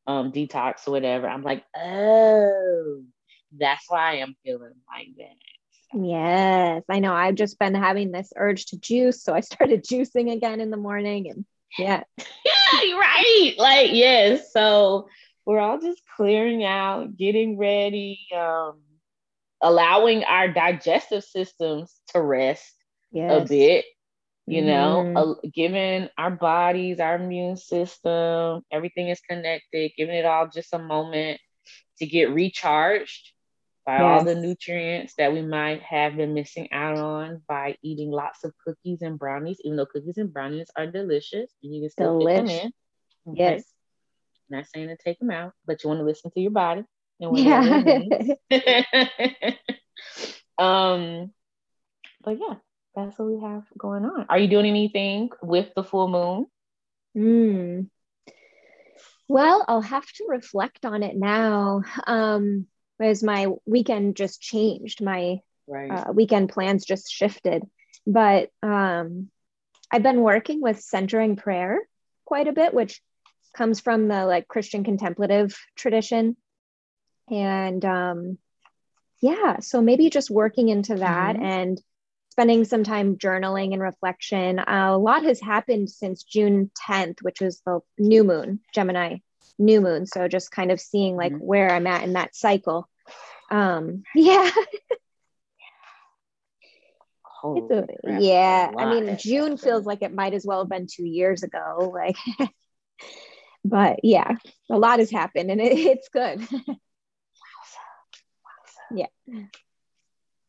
[0.08, 1.28] um, detox or whatever.
[1.28, 3.04] I'm like, oh,
[3.58, 5.36] that's why I'm feeling like that.
[5.94, 7.14] Yes, I know.
[7.14, 9.24] I've just been having this urge to juice.
[9.24, 11.30] So I started juicing again in the morning.
[11.30, 11.46] And
[11.78, 12.04] yeah.
[12.18, 13.54] yeah, right.
[13.58, 14.52] Like, yes.
[14.52, 15.08] So
[15.46, 18.80] we're all just clearing out, getting ready, um,
[19.62, 22.74] allowing our digestive systems to rest
[23.12, 23.44] yes.
[23.44, 23.86] a bit
[24.48, 25.18] you know mm-hmm.
[25.18, 30.80] uh, giving our bodies our immune system everything is connected giving it all just a
[30.80, 31.40] moment
[31.98, 33.34] to get recharged
[33.86, 34.02] by yes.
[34.02, 38.54] all the nutrients that we might have been missing out on by eating lots of
[38.66, 42.36] cookies and brownies even though cookies and brownies are delicious you can still Delish.
[42.36, 43.54] fit them in okay?
[43.56, 43.64] yes
[44.50, 46.84] not saying to take them out but you want to listen to your body
[47.20, 48.36] yeah.
[50.58, 51.32] um
[52.24, 52.56] but yeah
[52.98, 54.26] that's what we have going on.
[54.28, 56.48] Are you doing anything with the full moon?
[57.16, 57.90] Mm.
[59.28, 61.84] Well, I'll have to reflect on it now.
[62.08, 62.66] Um,
[63.00, 65.92] as my weekend just changed, my right.
[65.92, 67.62] uh, weekend plans just shifted.
[68.08, 69.30] But um,
[69.92, 71.78] I've been working with centering prayer
[72.26, 73.00] quite a bit, which
[73.54, 76.36] comes from the like Christian contemplative tradition.
[77.30, 78.38] And um,
[79.22, 81.46] yeah, so maybe just working into that mm-hmm.
[81.46, 81.82] and
[82.32, 84.60] spending some time journaling and reflection.
[84.60, 89.18] Uh, a lot has happened since June 10th, which was the new moon, Gemini
[89.60, 90.06] new moon.
[90.06, 91.46] So just kind of seeing like mm-hmm.
[91.46, 92.88] where I'm at in that cycle.
[93.50, 94.52] Um, yeah.
[97.44, 97.86] a,
[98.20, 98.72] yeah.
[98.78, 101.92] I mean, June feels like it might as well have been two years ago.
[101.94, 102.18] Like,
[103.66, 104.36] but yeah,
[104.70, 106.48] a lot has happened and it, it's good.
[108.94, 109.08] yeah.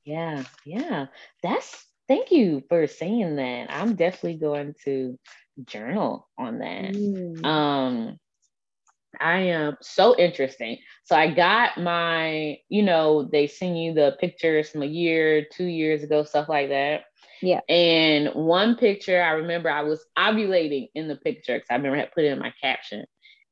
[0.04, 1.06] Yeah, yeah.
[1.42, 3.66] That's thank you for saying that.
[3.70, 5.18] I'm definitely going to
[5.64, 6.94] journal on that.
[6.94, 7.44] Mm.
[7.44, 8.18] Um
[9.20, 10.78] I am so interesting.
[11.04, 15.64] So I got my, you know, they send you the pictures from a year, two
[15.64, 17.04] years ago, stuff like that.
[17.42, 17.60] Yeah.
[17.68, 22.00] And one picture, I remember I was ovulating in the picture because I remember I
[22.00, 23.06] had put it in my caption.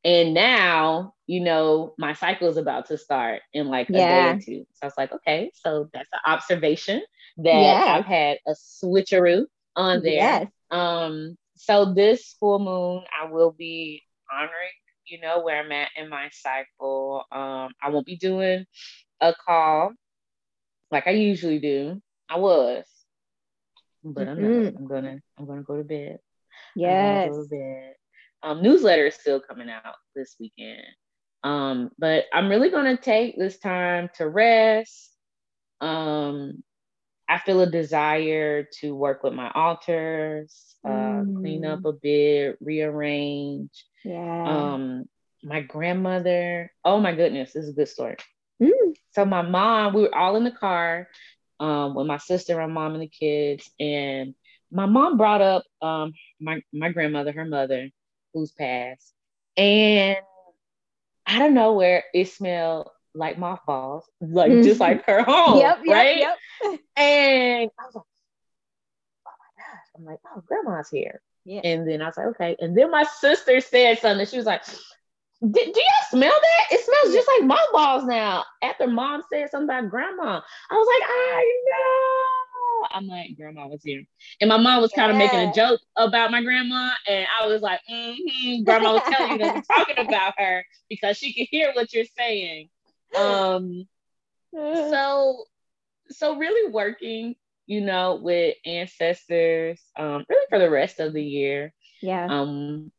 [0.07, 4.33] And now, you know, my cycle is about to start in like a yeah.
[4.33, 4.67] day or two.
[4.75, 7.03] So I was like, okay, so that's an observation
[7.39, 7.97] that yeah.
[7.99, 10.13] I've had a switcheroo on there.
[10.13, 10.47] Yes.
[10.71, 16.09] Um, so this full moon, I will be honoring, you know, where I'm at in
[16.09, 17.25] my cycle.
[17.33, 18.65] Um, I won't be doing
[19.21, 19.93] a call
[20.93, 22.01] like I usually do.
[22.31, 22.85] I was,
[24.05, 24.77] but I'm, mm-hmm.
[24.77, 26.21] I'm gonna I'm gonna go to bed.
[26.77, 27.31] Yes.
[27.31, 27.95] Go to bed.
[28.47, 30.85] Um, newsletter is still coming out this weekend.
[31.43, 35.13] Um, but I'm really going to take this time to rest.
[35.81, 36.63] Um,
[37.29, 41.41] I feel a desire to work with my altars, uh, mm.
[41.41, 43.85] clean up a bit, rearrange.
[44.05, 44.45] Yeah.
[44.45, 45.07] Um,
[45.43, 48.17] my grandmother, oh my goodness, this is a good story.
[48.63, 48.95] Mm.
[49.11, 51.09] So my mom, we were all in the car
[51.59, 54.35] um, with my sister, my mom, and the kids, and
[54.71, 57.91] my mom brought up um, my my grandmother, her mother,
[58.37, 59.15] who's passed.
[59.57, 60.19] And
[61.27, 64.63] I don't know where it smelled like mothballs, like mm-hmm.
[64.63, 65.59] just like her home.
[65.59, 66.19] Yep, right?
[66.19, 66.81] Yep, yep.
[66.97, 68.05] And I was like,
[69.27, 69.87] oh my gosh.
[69.97, 71.23] I'm like, oh, grandma's here.
[71.47, 71.63] Yeah.
[71.65, 72.57] And then I was like, okay.
[72.61, 74.27] And then my sister said something.
[74.27, 74.65] She was like,
[75.41, 76.77] do, y'all smell that?
[76.77, 78.45] It smells just like mothballs now.
[78.63, 82.36] After mom said something about grandma, I was like, I know.
[82.91, 84.05] I'm like, grandma was here.
[84.41, 85.27] And my mom was kind of yeah.
[85.27, 86.91] making a joke about my grandma.
[87.09, 88.65] And I was like, mm-hmm.
[88.65, 92.05] grandma was telling you that we're talking about her because she could hear what you're
[92.17, 92.69] saying.
[93.17, 93.87] Um,
[94.53, 95.45] so,
[96.09, 101.73] so really working, you know, with ancestors, um, really for the rest of the year.
[102.03, 102.27] Yeah.
[102.29, 102.93] Um,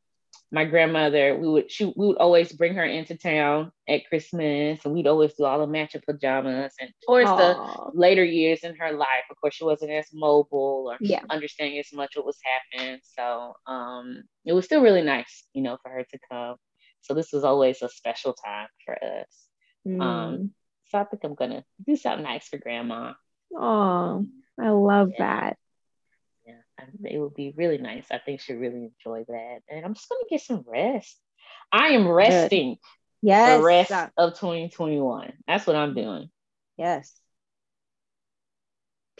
[0.51, 4.93] my grandmother, we would she we would always bring her into town at Christmas, and
[4.93, 6.73] we'd always do all the matching pajamas.
[6.79, 7.37] And towards Aww.
[7.37, 11.21] the later years in her life, of course, she wasn't as mobile or yeah.
[11.29, 12.99] understanding as much what was happening.
[13.03, 16.55] So um, it was still really nice, you know, for her to come.
[17.01, 19.47] So this was always a special time for us.
[19.85, 20.01] Mm.
[20.01, 20.51] Um,
[20.85, 23.13] so I think I'm gonna do something nice for grandma.
[23.53, 24.25] Oh,
[24.59, 25.25] I love yeah.
[25.25, 25.57] that
[27.03, 28.05] it would be really nice.
[28.11, 29.59] I think she'd really enjoy that.
[29.69, 31.17] And I'm just gonna get some rest.
[31.71, 32.75] I am resting.
[32.75, 32.79] Good.
[33.21, 33.57] Yes.
[33.57, 35.33] The rest of 2021.
[35.47, 36.29] That's what I'm doing.
[36.77, 37.13] Yes.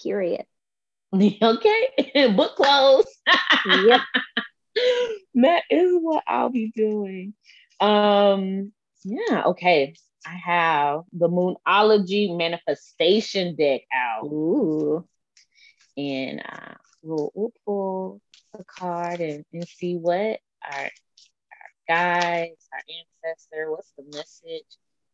[0.02, 0.46] Period.
[1.14, 2.34] okay.
[2.36, 3.06] Book close.
[3.66, 4.02] yep.
[5.34, 7.34] That is what I'll be doing.
[7.80, 8.72] Um,
[9.04, 9.96] yeah, okay.
[10.26, 14.26] I have the Moonology manifestation deck out.
[14.26, 15.08] Ooh.
[15.96, 18.22] And uh, we'll, we'll pull
[18.54, 20.90] a card and, and see what our, our
[21.88, 24.66] guides, our ancestor, what's the message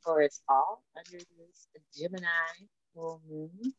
[0.04, 2.28] for us all under this Gemini
[2.94, 3.74] full moon,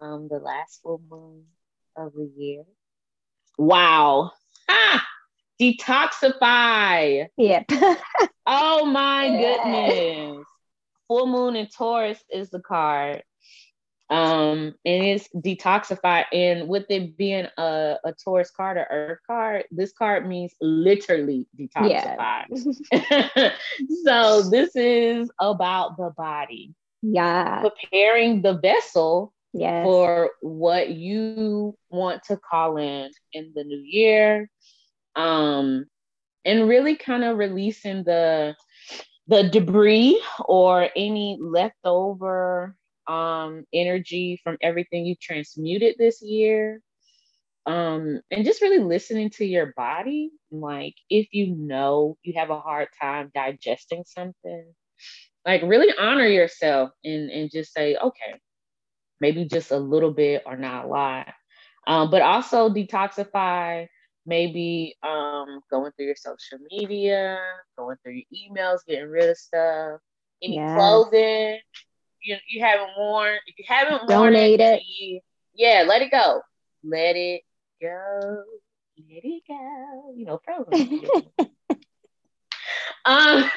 [0.00, 1.44] um, the last full moon
[1.96, 2.64] of the year.
[3.58, 4.32] Wow.
[4.68, 5.04] Ah,
[5.60, 7.26] detoxify.
[7.36, 7.64] Yep.
[8.46, 9.28] oh my
[9.64, 10.46] goodness.
[11.08, 13.22] Full moon in Taurus is the card
[14.10, 16.24] um and it's detoxified.
[16.32, 21.46] and with it being a, a taurus card or earth card this card means literally
[21.58, 22.46] detoxified.
[22.92, 23.50] yeah.
[24.04, 29.84] so this is about the body yeah preparing the vessel yes.
[29.84, 34.50] for what you want to call in in the new year
[35.16, 35.84] um
[36.46, 38.54] and really kind of releasing the
[39.26, 42.74] the debris or any leftover
[43.08, 46.80] um, energy from everything you've transmuted this year.
[47.66, 50.30] Um, and just really listening to your body.
[50.50, 54.72] Like, if you know you have a hard time digesting something,
[55.44, 58.40] like, really honor yourself and, and just say, okay,
[59.20, 61.28] maybe just a little bit or not a lot.
[61.86, 63.86] Um, but also detoxify
[64.26, 67.38] maybe um, going through your social media,
[67.78, 70.00] going through your emails, getting rid of stuff,
[70.42, 70.74] any yes.
[70.74, 71.58] clothing
[72.28, 75.22] you you haven't worn, if you haven't donate it, it.
[75.54, 76.42] yeah, let it go.
[76.84, 77.42] Let it
[77.80, 78.44] go.
[79.10, 80.12] Let it go.
[80.14, 81.00] You know, frozen.
[83.04, 83.50] um,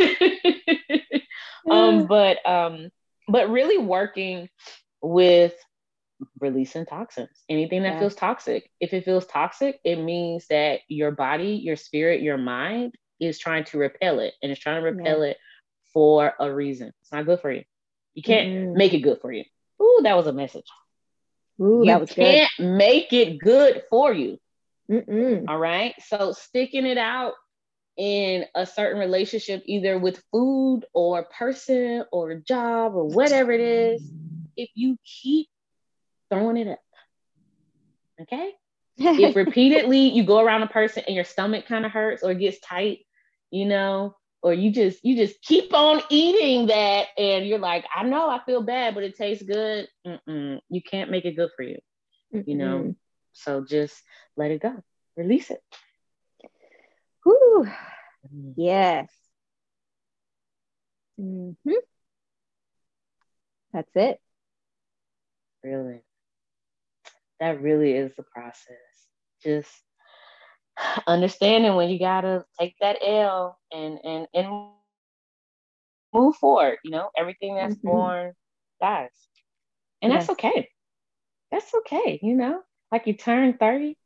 [1.69, 2.89] um, but um,
[3.27, 4.47] but really working
[5.01, 5.53] with
[6.39, 7.43] releasing toxins.
[7.49, 7.99] Anything that yeah.
[7.99, 8.69] feels toxic.
[8.79, 13.65] If it feels toxic, it means that your body, your spirit, your mind is trying
[13.65, 15.31] to repel it, and it's trying to repel yeah.
[15.31, 15.37] it
[15.93, 16.93] for a reason.
[17.01, 17.63] It's not good for you.
[18.13, 18.77] You can't mm-hmm.
[18.77, 19.43] make it good for you.
[19.81, 20.67] Ooh, that was a message.
[21.59, 22.65] Ooh, you can't good.
[22.65, 24.37] make it good for you.
[25.47, 25.93] All right.
[26.07, 27.33] So sticking it out
[27.97, 34.11] in a certain relationship, either with food or person or job or whatever it is,
[34.57, 35.47] if you keep
[36.29, 36.79] throwing it up,
[38.21, 38.51] okay?
[38.97, 42.59] if repeatedly you go around a person and your stomach kind of hurts or gets
[42.59, 42.99] tight,
[43.49, 48.03] you know, or you just you just keep on eating that and you're like i
[48.03, 50.59] know i feel bad but it tastes good Mm-mm.
[50.69, 51.79] you can't make it good for you
[52.33, 52.43] Mm-mm.
[52.45, 52.95] you know
[53.33, 54.01] so just
[54.37, 54.73] let it go
[55.17, 55.61] release it
[57.23, 57.67] Whew.
[58.33, 58.55] Mm.
[58.55, 59.09] yes
[61.19, 61.73] mm-hmm.
[63.73, 64.19] that's it
[65.63, 66.01] really
[67.39, 69.07] that really is the process
[69.43, 69.69] just
[71.07, 74.69] understanding when you gotta take that L and and and
[76.13, 76.77] move forward.
[76.83, 77.87] You know, everything that's mm-hmm.
[77.87, 78.33] born
[78.81, 79.09] dies,
[80.01, 80.27] and yes.
[80.27, 80.69] that's okay.
[81.51, 82.19] That's okay.
[82.21, 82.61] You know,
[82.91, 83.97] like you turn thirty,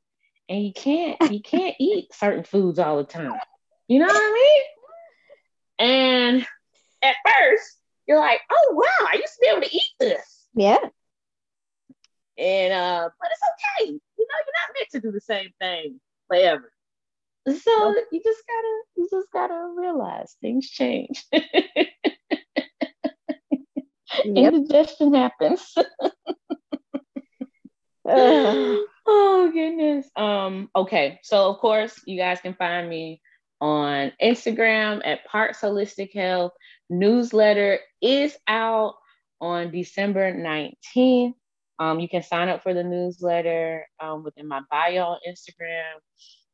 [0.50, 3.38] and you can't you can't eat certain foods all the time.
[3.88, 5.88] You know what I mean?
[5.88, 6.48] And
[7.04, 10.80] at first, you're like, "Oh wow, I used to be able to eat this." Yeah.
[12.38, 13.92] And uh, but it's okay.
[13.92, 16.72] You know, you're not meant to do the same thing forever.
[17.48, 21.24] So you just gotta you just gotta realize things change.
[21.32, 21.90] yep.
[24.26, 25.76] Indigestion happens.
[28.08, 30.08] oh goodness.
[30.16, 31.20] Um, okay.
[31.24, 33.22] So of course you guys can find me
[33.62, 36.54] on Instagram at Parks Holistic Health.
[36.90, 38.96] Newsletter is out
[39.40, 41.34] on December 19th.
[41.80, 46.00] Um, you can sign up for the newsletter um, within my bio on Instagram.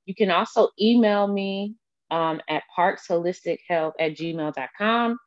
[0.06, 1.76] You can also email me
[2.10, 5.18] um, at parksholistichealth at gmail.com.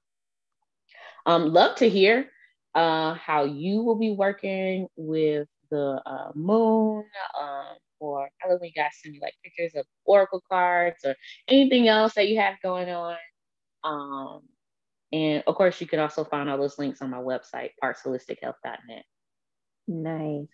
[1.27, 2.29] Um, love to hear
[2.75, 7.05] uh, how you will be working with the uh, moon,
[7.41, 11.15] um, or I love when you guys send me like pictures of oracle cards or
[11.49, 13.17] anything else that you have going on.
[13.85, 14.43] Um,
[15.13, 19.05] and of course, you can also find all those links on my website, parksholistichealth.net.
[19.87, 20.49] Nice.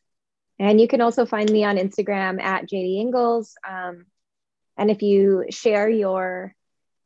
[0.59, 3.55] And you can also find me on Instagram at JD Ingles.
[3.67, 4.07] Um,
[4.77, 6.55] and if you share your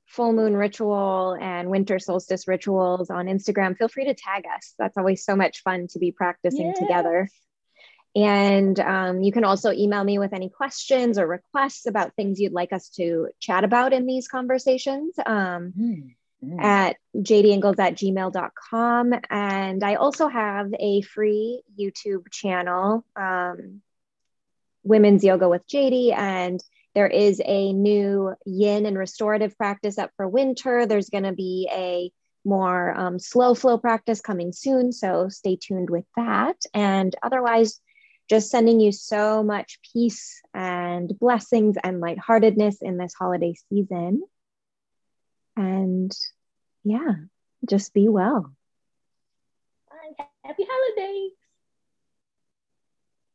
[0.07, 4.75] full moon ritual and winter solstice rituals on Instagram, feel free to tag us.
[4.79, 6.79] That's always so much fun to be practicing yes.
[6.79, 7.29] together.
[8.17, 12.53] And um, you can also email me with any questions or requests about things you'd
[12.53, 15.15] like us to chat about in these conversations.
[15.25, 16.15] Um, mm
[16.45, 16.63] mm.
[16.63, 19.15] at jdingles at gmail.com.
[19.31, 23.83] And I also have a free YouTube channel, um,
[24.83, 26.17] Women's Yoga with JD.
[26.17, 26.63] And
[26.95, 30.87] there is a new yin and restorative practice up for winter.
[30.87, 32.13] There's going to be a
[32.45, 34.93] more um, slow flow practice coming soon.
[34.93, 36.57] So stay tuned with that.
[36.73, 37.81] And otherwise,
[38.29, 44.23] just sending you so much peace and blessings and lightheartedness in this holiday season.
[45.57, 46.13] And
[46.85, 47.15] yeah,
[47.69, 48.55] just be well.
[49.91, 50.27] Bye.
[50.45, 51.33] Happy holidays.